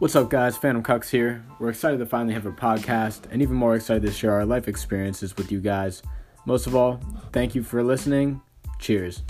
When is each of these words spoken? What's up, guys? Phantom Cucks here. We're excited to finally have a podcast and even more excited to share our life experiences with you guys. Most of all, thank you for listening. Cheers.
What's 0.00 0.16
up, 0.16 0.30
guys? 0.30 0.56
Phantom 0.56 0.82
Cucks 0.82 1.10
here. 1.10 1.44
We're 1.58 1.68
excited 1.68 1.98
to 1.98 2.06
finally 2.06 2.32
have 2.32 2.46
a 2.46 2.52
podcast 2.52 3.30
and 3.30 3.42
even 3.42 3.54
more 3.54 3.76
excited 3.76 4.00
to 4.06 4.10
share 4.10 4.32
our 4.32 4.46
life 4.46 4.66
experiences 4.66 5.36
with 5.36 5.52
you 5.52 5.60
guys. 5.60 6.02
Most 6.46 6.66
of 6.66 6.74
all, 6.74 6.98
thank 7.34 7.54
you 7.54 7.62
for 7.62 7.82
listening. 7.82 8.40
Cheers. 8.78 9.22